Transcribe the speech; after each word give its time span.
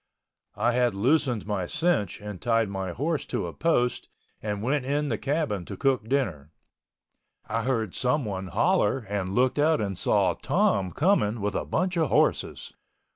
I 0.55 0.71
had 0.71 0.95
loosened 0.95 1.45
my 1.45 1.67
cinch 1.67 2.19
and 2.21 2.41
tied 2.41 2.69
my 2.69 2.91
horse 2.91 3.23
to 3.27 3.45
a 3.45 3.53
post 3.53 4.09
and 4.41 4.63
went 4.63 4.83
in 4.83 5.09
the 5.09 5.17
cabin 5.19 5.63
to 5.65 5.77
cook 5.77 6.09
dinner. 6.09 6.49
I 7.45 7.61
heard 7.61 7.93
someone 7.93 8.47
holler 8.47 9.05
and 9.07 9.35
looked 9.35 9.59
out 9.59 9.79
and 9.79 9.95
saw 9.95 10.33
Tom 10.33 10.91
coming 10.91 11.39
with 11.39 11.53
a 11.53 11.65
bunch 11.65 11.97
of 11.97 12.09
horses. 12.09 12.73